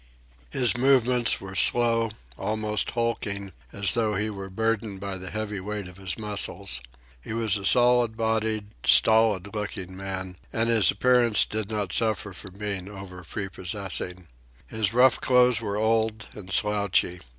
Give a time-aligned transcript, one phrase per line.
[0.49, 5.87] His movements were slow, almost hulking, as though he were burdened by the heavy weight
[5.87, 6.81] of his muscles.
[7.21, 12.55] He was a solid bodied, stolid looking man, and his appearance did not suffer from
[12.57, 14.25] being overprepossessing.
[14.65, 17.21] His rough clothes were old and slouchy.